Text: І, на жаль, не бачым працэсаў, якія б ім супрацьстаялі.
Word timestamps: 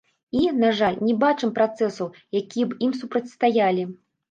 І, 0.37 0.45
на 0.61 0.71
жаль, 0.79 0.97
не 1.09 1.13
бачым 1.25 1.51
працэсаў, 1.59 2.11
якія 2.41 2.65
б 2.73 2.81
ім 2.89 2.99
супрацьстаялі. 3.03 3.89